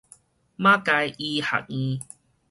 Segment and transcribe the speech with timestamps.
[0.57, 1.99] 馬偕醫學院